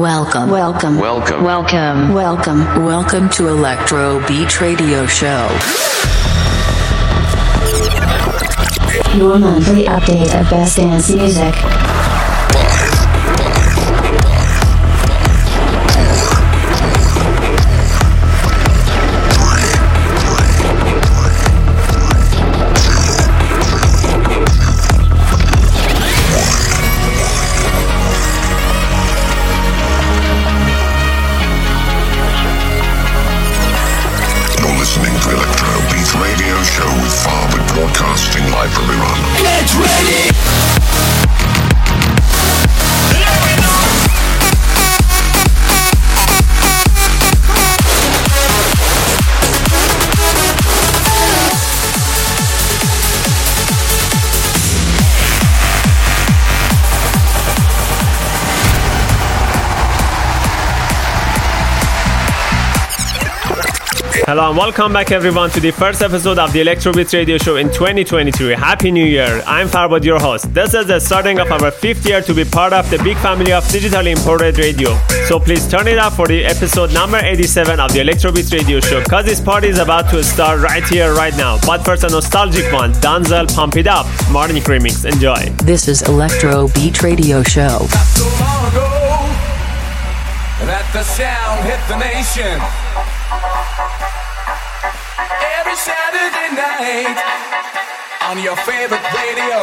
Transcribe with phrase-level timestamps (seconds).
[0.00, 1.44] Welcome, welcome, Welcome.
[1.44, 5.46] welcome, welcome, welcome to Electro Beat Radio Show.
[9.14, 11.89] Your monthly update of best dance music.
[64.30, 67.66] Hello and welcome back everyone to the first episode of the Electrobeat Radio Show in
[67.66, 68.54] 2023.
[68.54, 69.42] Happy New Year!
[69.44, 70.54] I'm Farbod, your host.
[70.54, 73.52] This is the starting of our fifth year to be part of the big family
[73.52, 74.96] of digitally imported radio.
[75.26, 79.02] So please turn it up for the episode number 87 of the Electrobeat Radio Show
[79.02, 81.58] because this party is about to start right here, right now.
[81.66, 85.12] But first, a nostalgic one Danzel Pump It Up, Marnik remix.
[85.12, 85.40] Enjoy.
[85.64, 87.80] This is Electro Beat Radio Show.
[87.80, 89.00] Not so long ago
[90.70, 92.79] that the sound hit the nation.
[95.60, 97.18] Every Saturday night
[98.28, 99.60] on your favorite radio.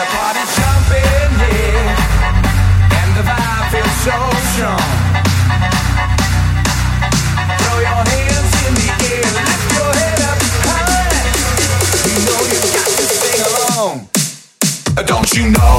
[0.00, 4.16] The party's jumping, yeah, and the vibe feels so
[4.50, 4.90] strong.
[7.60, 11.22] Throw your hands in the air, lift your head up high.
[12.08, 13.96] You know you got to sing along.
[15.06, 15.71] Don't you know?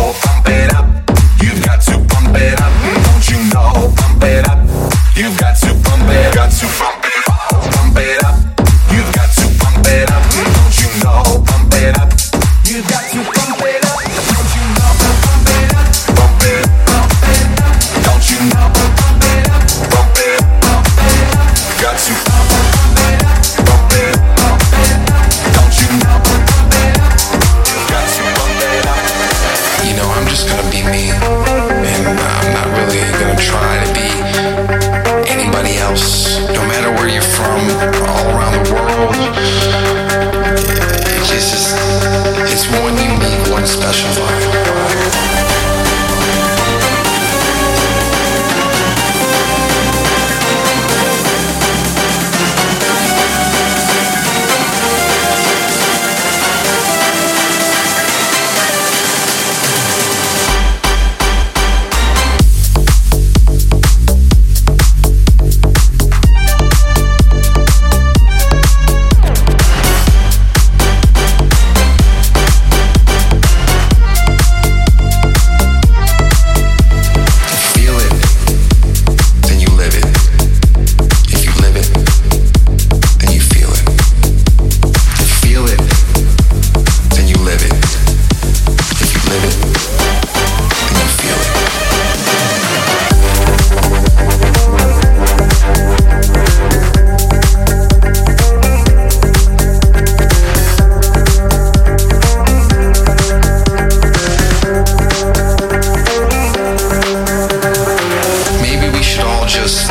[109.47, 109.87] Just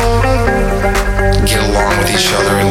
[1.45, 2.62] get along with each other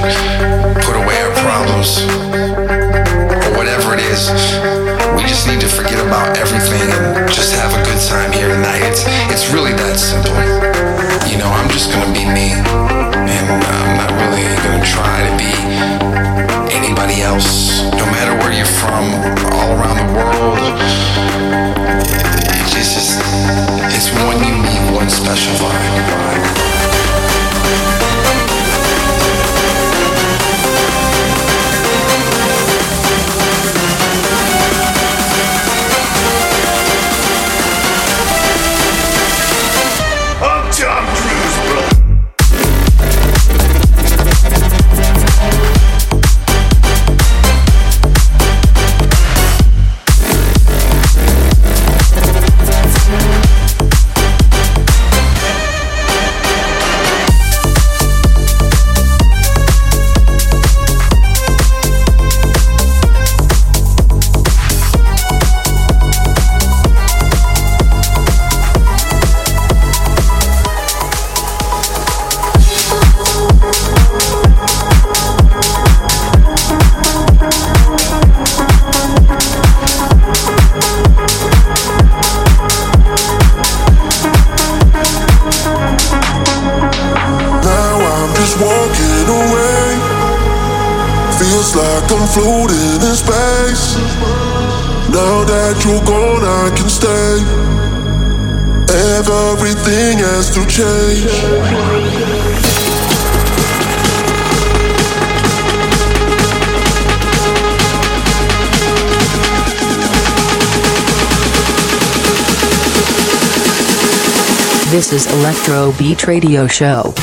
[114.92, 117.14] This is Electro Beat Radio Show.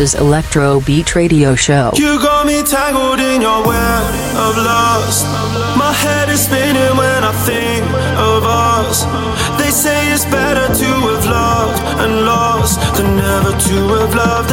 [0.00, 1.90] Is Electro Beat Radio Show.
[1.94, 4.04] You got me tangled in your web
[4.34, 5.26] of lust.
[5.76, 7.84] My head is spinning when I think
[8.16, 9.04] of us.
[9.60, 14.50] They say it's better to have loved and lost than never to have loved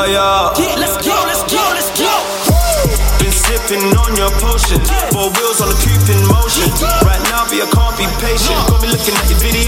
[0.00, 0.80] Yeah, yeah.
[0.80, 2.08] let's go, let's go, let's go.
[3.20, 4.80] Been sipping on your potion.
[5.12, 6.72] Four wheels on the coupe in motion.
[7.04, 8.56] Right now, but I can't be patient.
[8.64, 9.59] Got me looking at your videos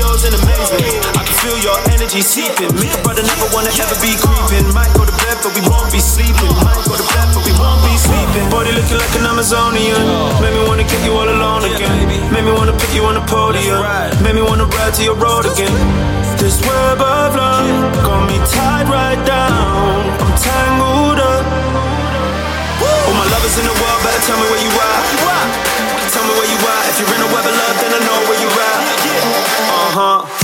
[2.12, 2.68] energy seeping.
[2.76, 4.68] Me and brother never wanna ever be creeping.
[4.76, 6.52] Might go to bed, but we won't be sleeping.
[6.60, 8.44] Might go to bed, but we won't be sleeping.
[8.52, 9.96] Body looking like an Amazonian.
[10.44, 12.08] Made me wanna get you all alone again.
[12.32, 13.80] Made me wanna put you on the podium.
[14.20, 15.72] Made me wanna ride to your road again.
[16.36, 20.04] This web of love got me tied right down.
[20.20, 21.44] I'm tangled up.
[23.08, 25.02] All my lovers in the world better tell me where you are.
[26.12, 26.82] Tell me where you are.
[26.92, 28.80] If you're in a web of love, then I know where you are.
[29.72, 30.41] Uh huh.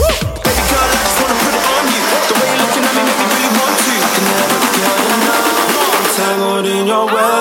[6.88, 7.37] Your web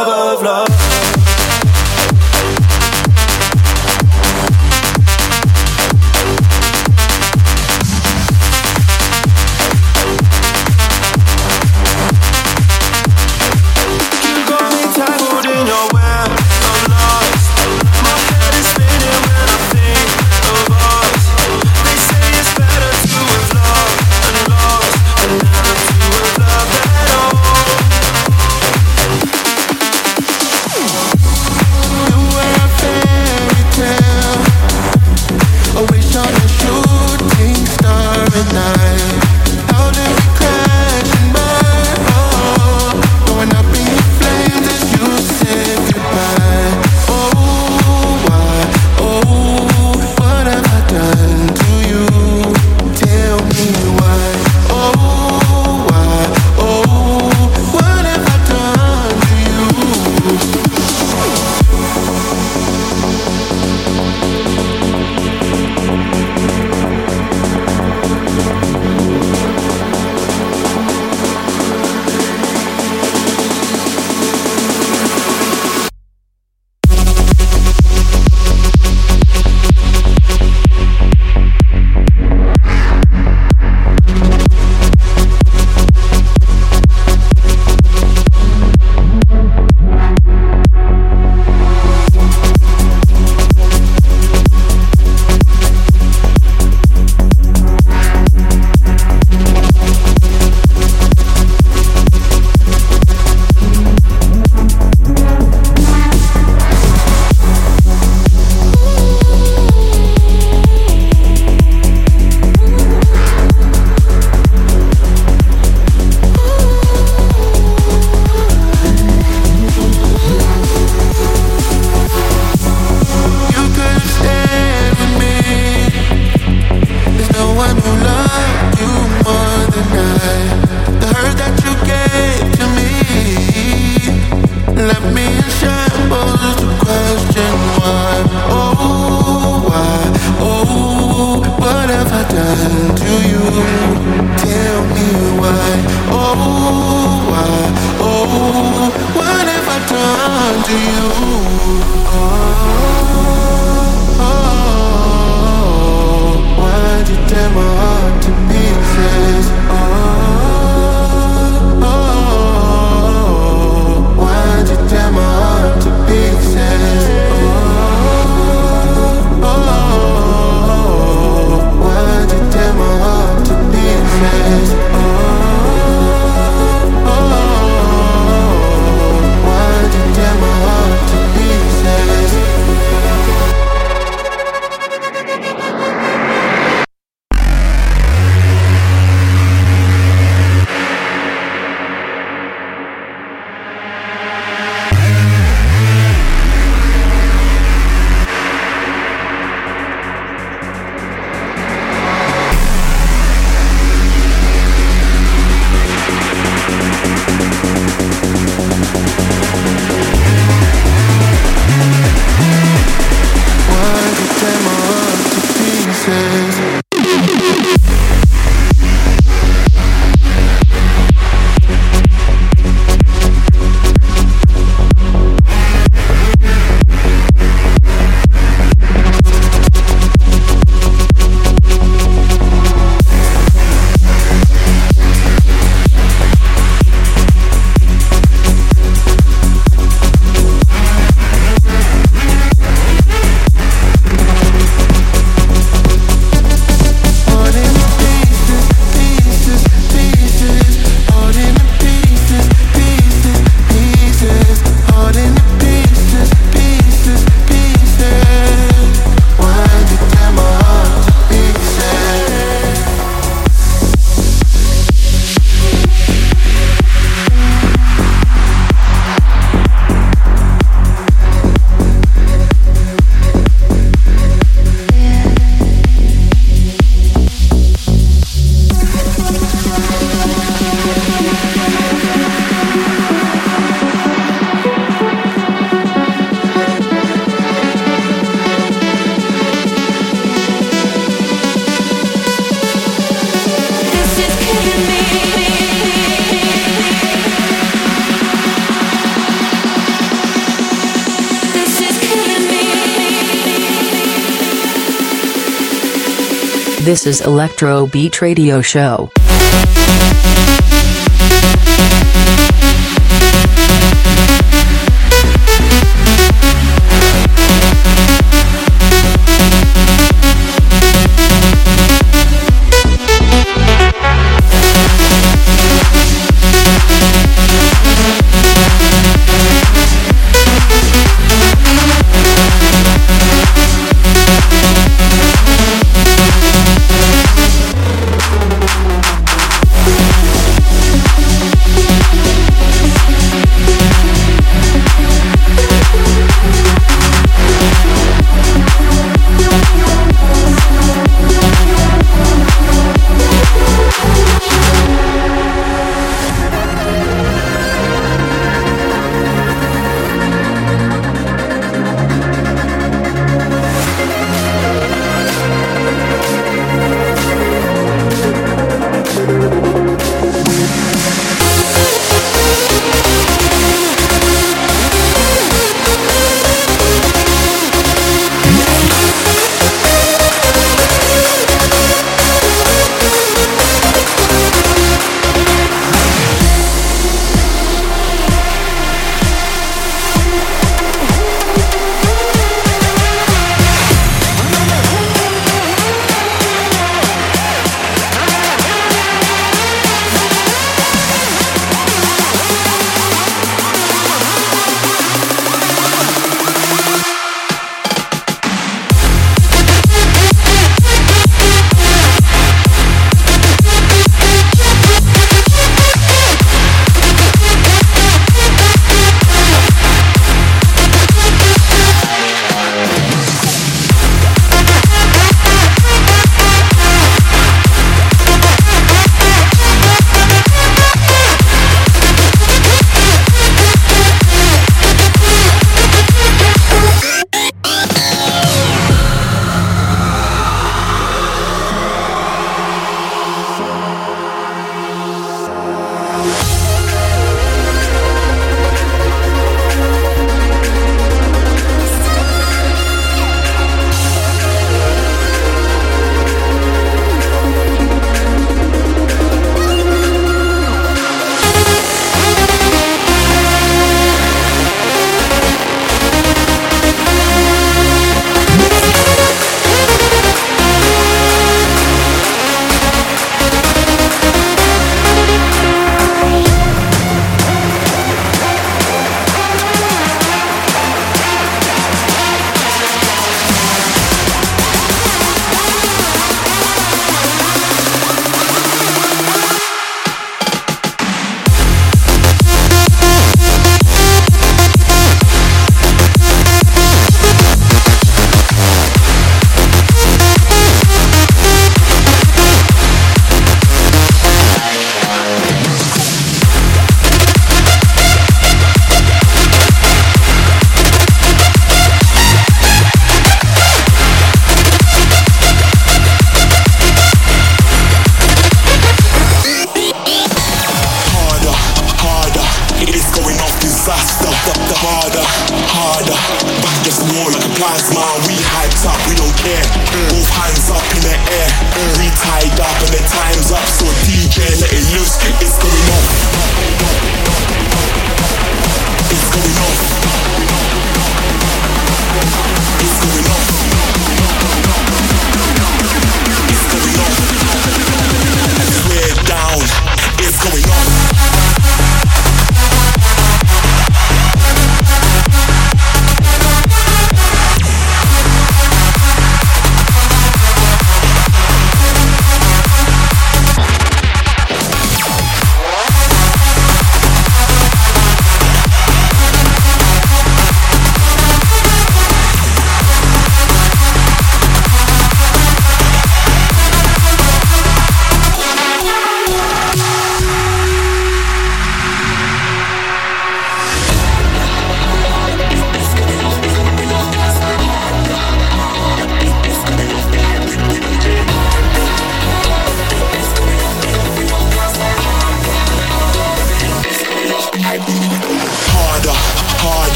[306.87, 309.11] This is Electro Beat Radio Show.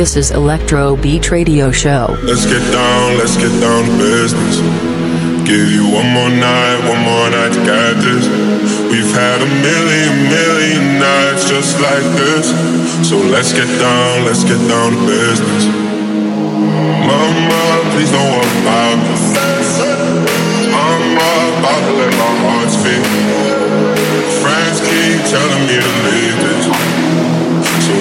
[0.00, 2.16] This is Electro Beat Radio Show.
[2.24, 4.56] Let's get down, let's get down to business.
[5.44, 8.24] Give you one more night, one more night to get this.
[8.88, 12.48] We've had a million, million nights just like this.
[13.04, 15.68] So let's get down, let's get down to business.
[17.04, 17.60] Mama,
[17.92, 19.12] please don't worry about me.
[20.80, 21.12] I'm
[21.60, 23.04] about to let my heart speak.
[24.40, 26.49] Friends keep telling me to leave this.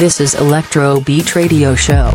[0.00, 2.10] This is Electro Beat Radio Show.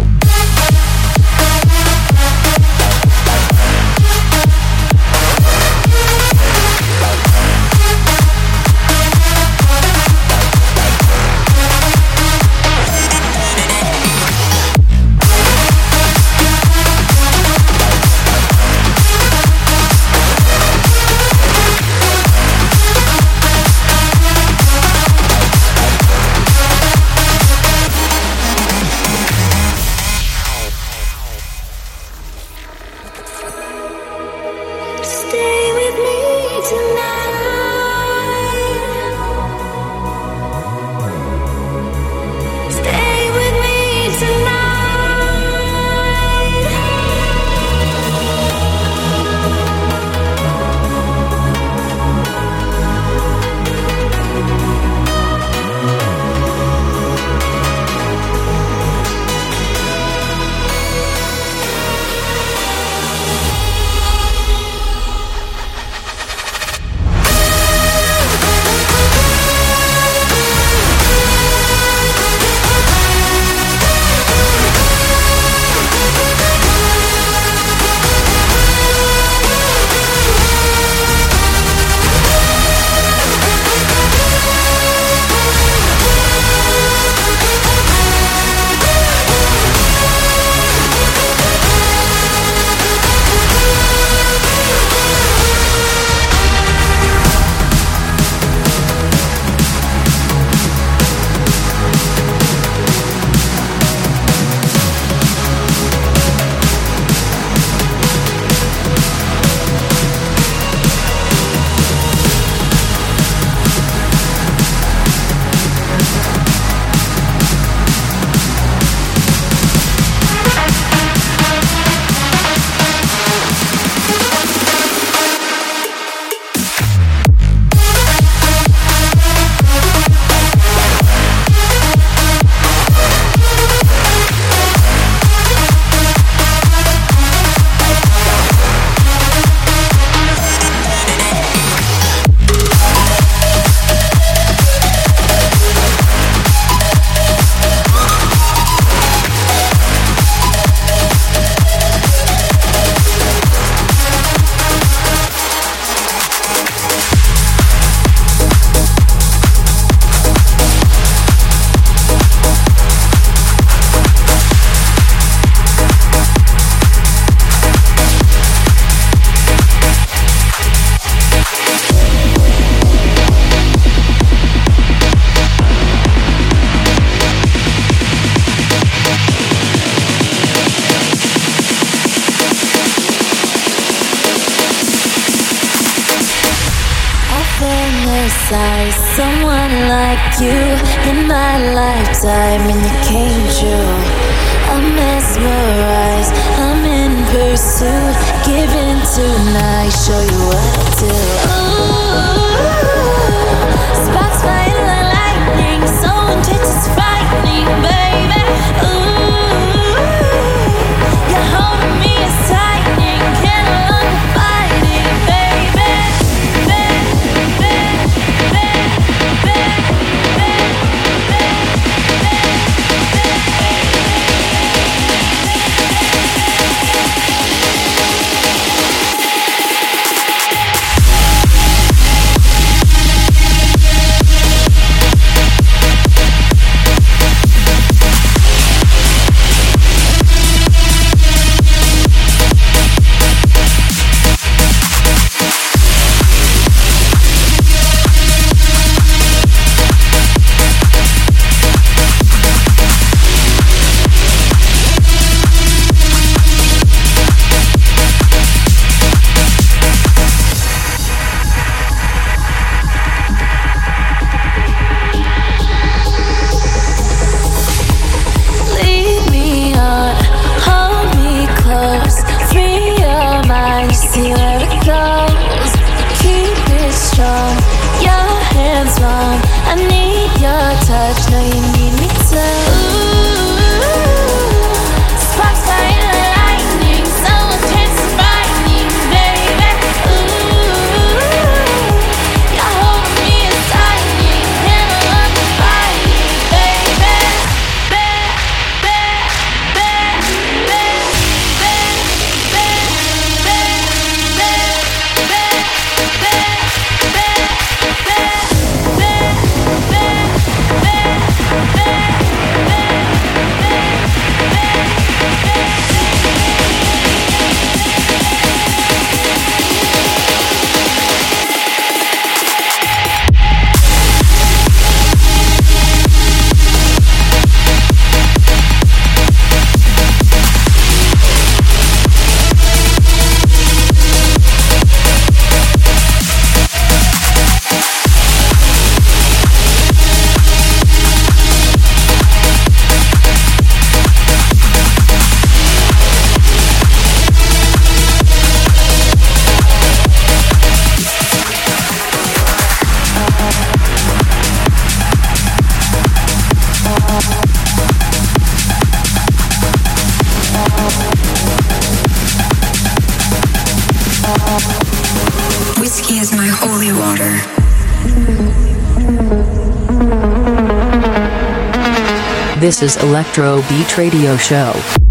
[372.65, 375.04] This is Electro Beat Radio Show.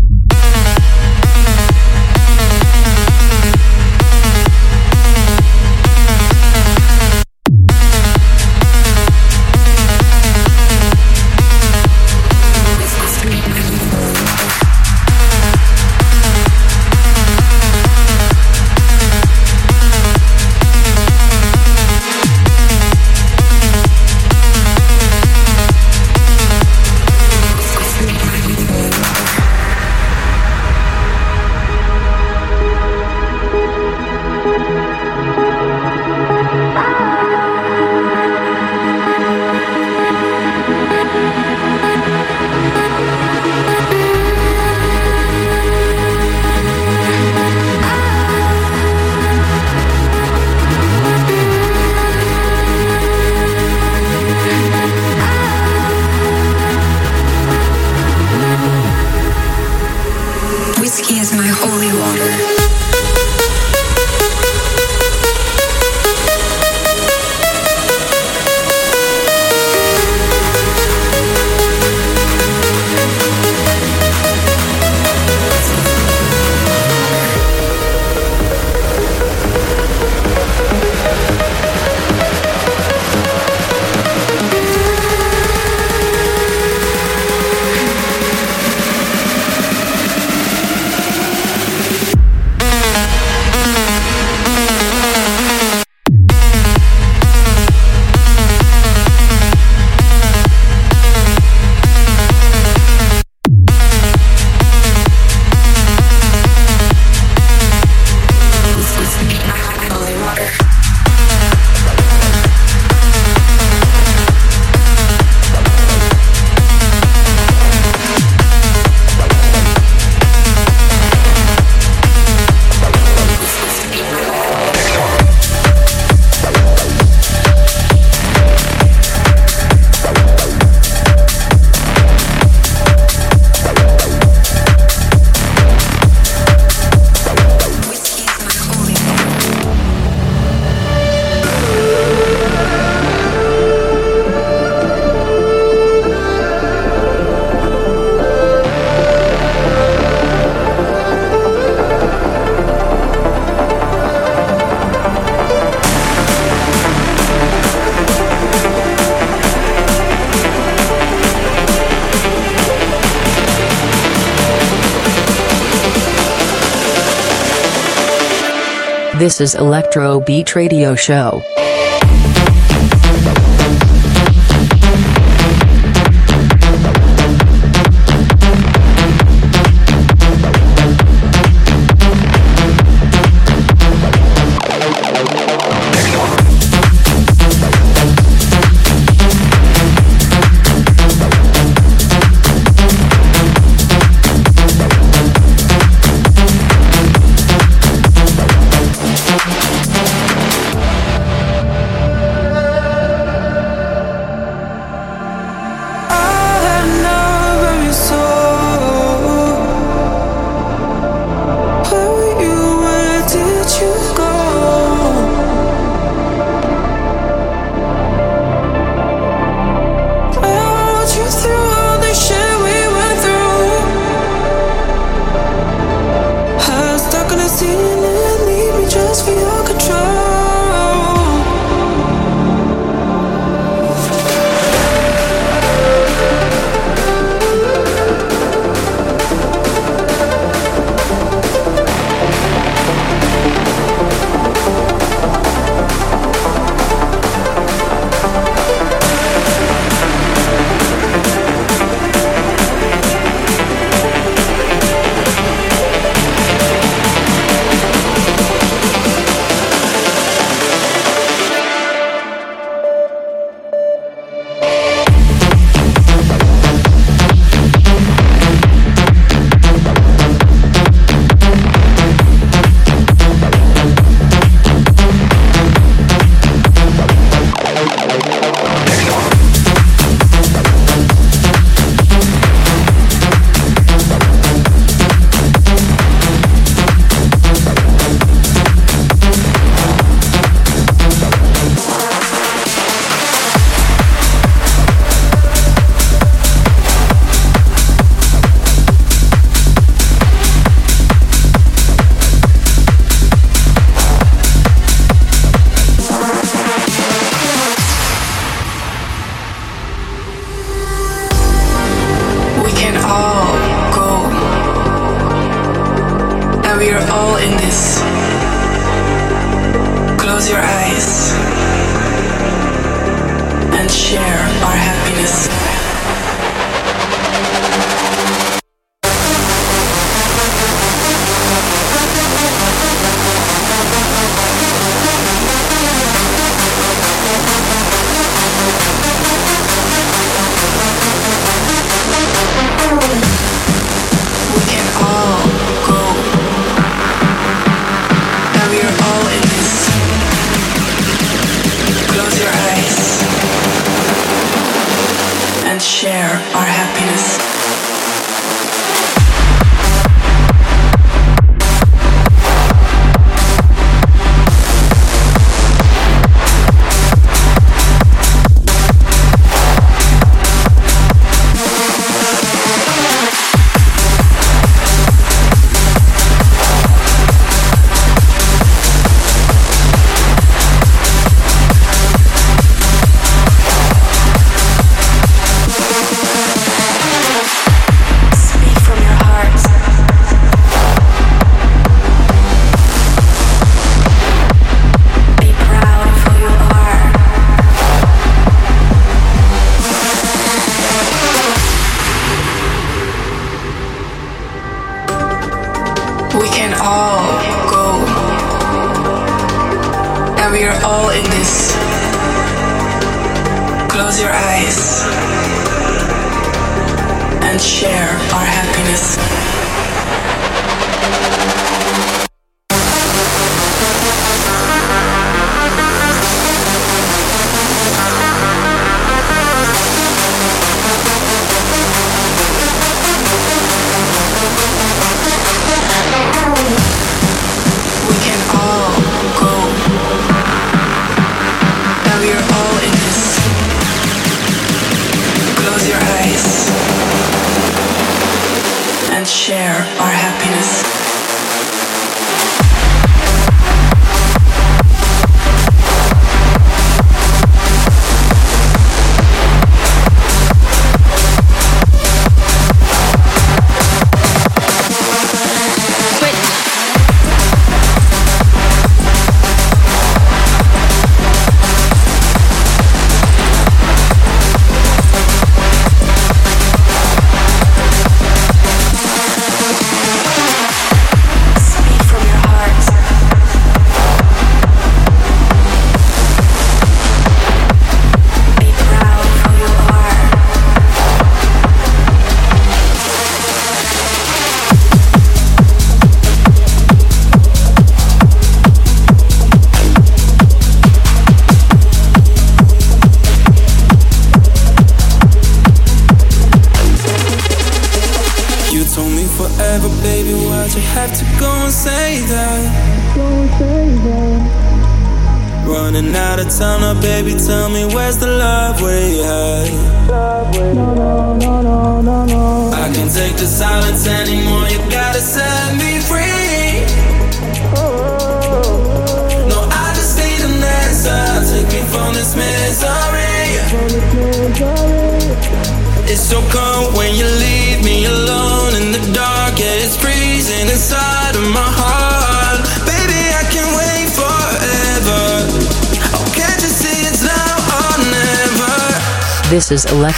[169.25, 171.43] This is Electro Beat Radio Show.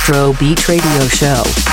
[0.07, 1.66] Pro Beat Radio Show.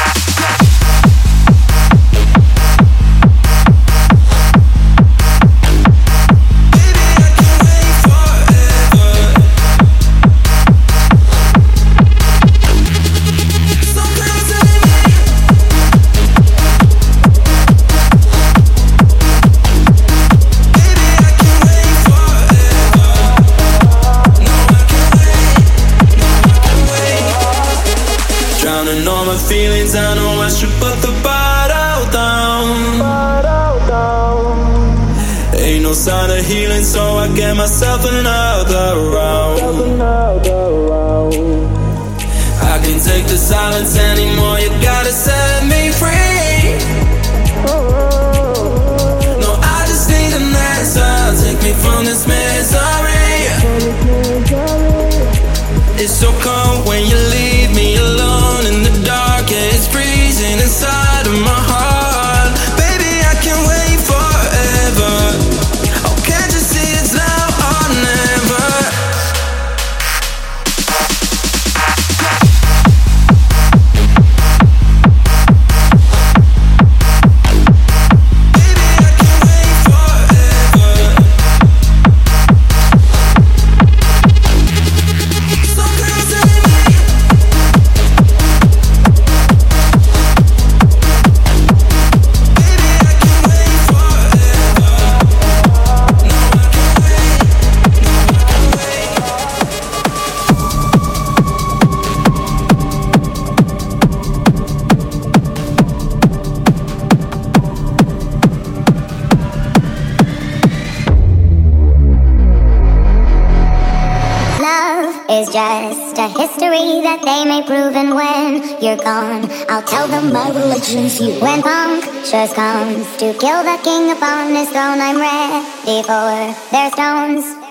[120.31, 121.39] my religion's you.
[121.39, 127.62] When punctures comes to kill the king upon his throne, I'm ready for their stones.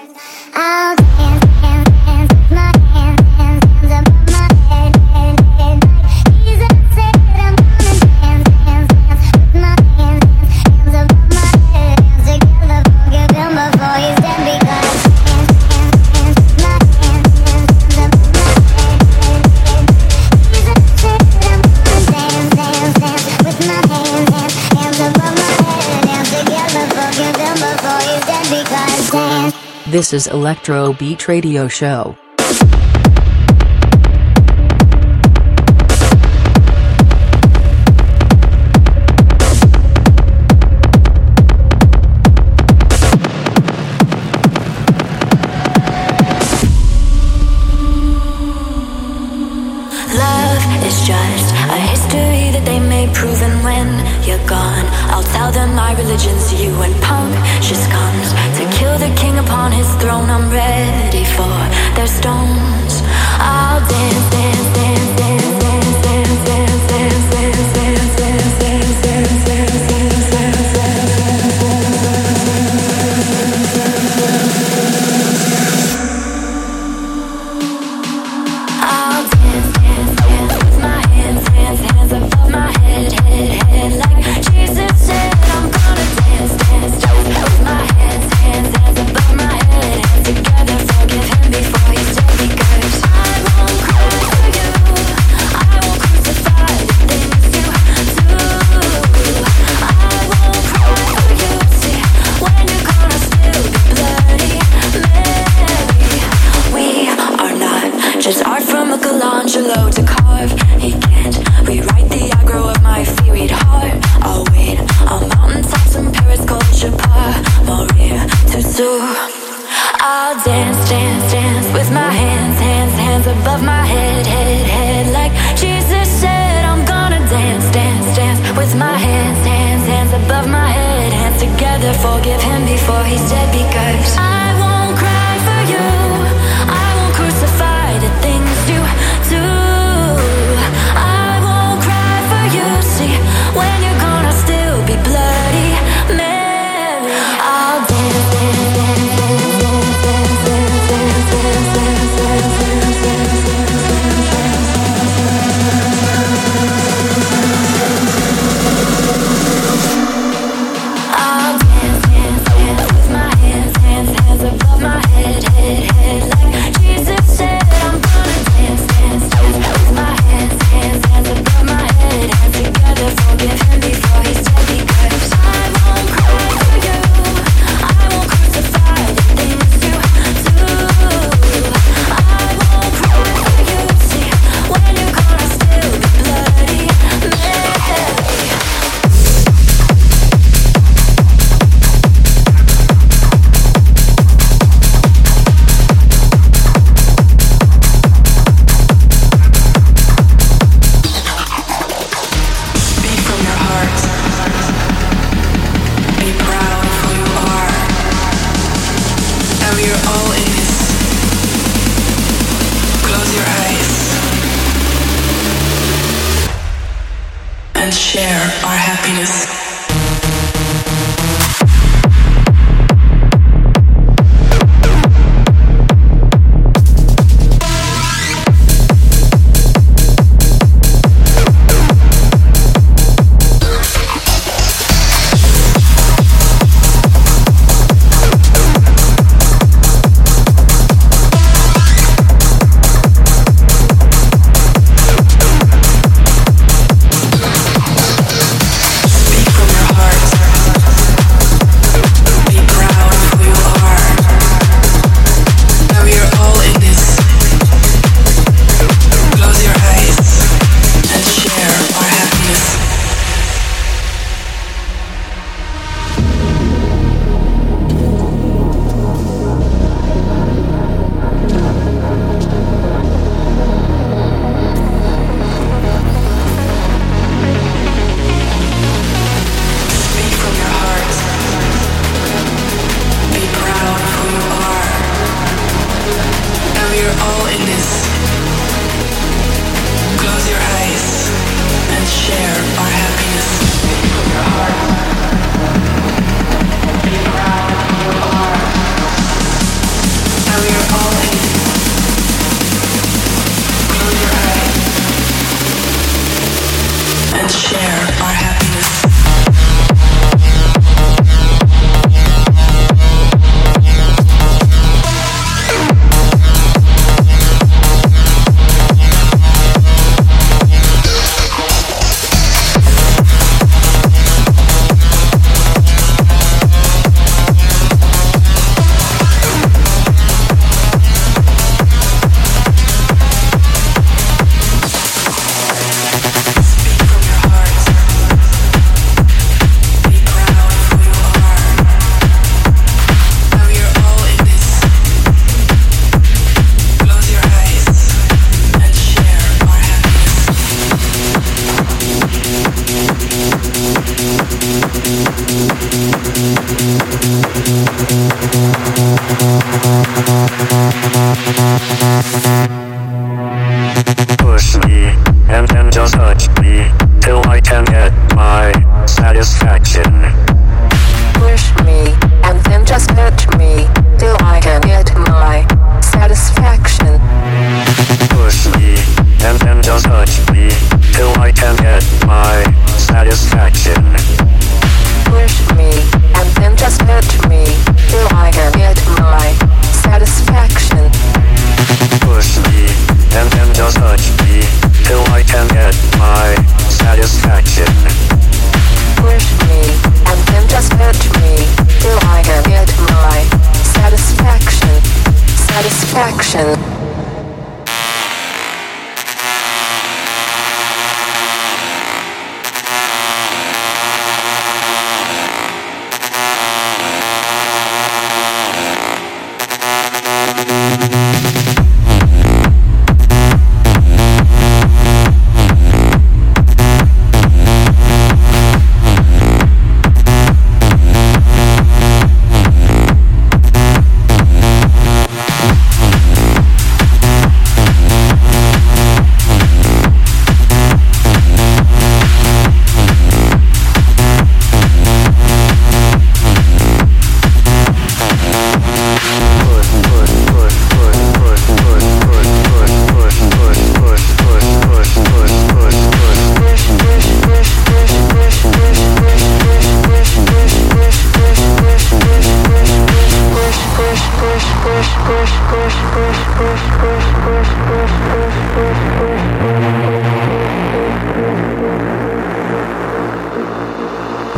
[29.93, 32.16] This is Electro Beat Radio Show.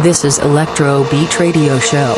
[0.05, 2.15] This is Electro Beat Radio Show.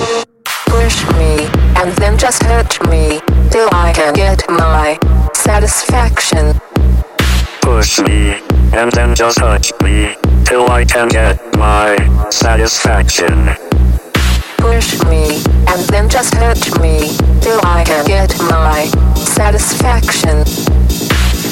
[0.66, 4.98] Push me, and then just hurt me, till I can get my
[5.32, 6.60] satisfaction.
[7.62, 8.40] Push me,
[8.72, 11.94] and then just touch me, till I can get my
[12.28, 13.50] satisfaction.
[14.58, 20.42] Push me, and then just hurt me, till I can get my satisfaction.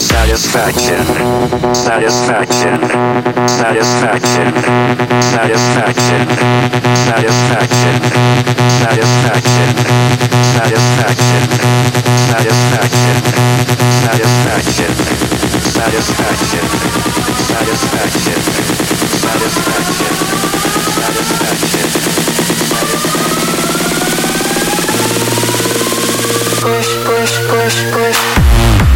[0.00, 1.04] Satisfaction,
[1.74, 2.80] satisfaction,
[3.46, 4.48] satisfaction,
[5.20, 6.24] satisfaction,
[7.04, 8.00] satisfaction,
[8.80, 9.68] satisfaction,
[10.56, 11.44] satisfaction,
[12.30, 13.16] satisfaction,
[14.00, 14.92] satisfaction,
[15.68, 16.64] satisfaction,
[17.44, 18.52] satisfaction, satisfaction,
[19.20, 20.00] satisfaction.
[26.62, 28.89] Push, push, push, push.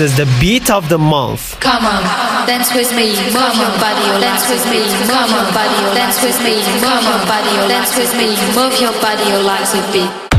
[0.00, 1.60] This is the beat of the month.
[1.60, 2.02] Come on,
[2.46, 6.56] dance with me, move your body, dance with me, move your body, dance with me,
[6.80, 10.29] move your body, dance with me, move your body, oh, like the beat.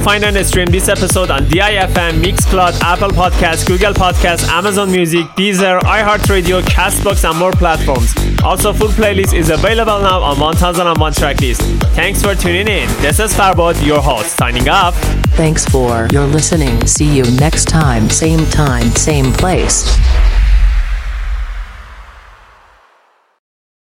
[0.00, 5.80] Find and stream this episode on DIFM, Mixcloud, Apple Podcasts, Google Podcasts, Amazon Music, Deezer,
[5.80, 8.14] iHeartRadio, Castbox, and more platforms.
[8.42, 11.60] Also, full playlist is available now on 1001 Tracklist.
[11.94, 12.88] Thanks for tuning in.
[13.02, 14.96] This is Farbod, your host, signing off.
[15.36, 16.86] Thanks for your listening.
[16.86, 19.99] See you next time, same time, same place.